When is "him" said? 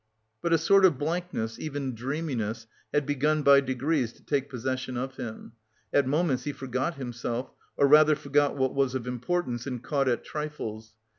5.17-5.51